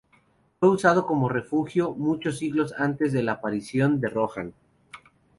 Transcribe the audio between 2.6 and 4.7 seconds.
antes de la aparición de Rohan.